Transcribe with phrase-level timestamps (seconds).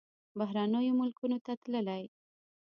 [0.39, 2.03] بهرنیو ملکونو ته تللی.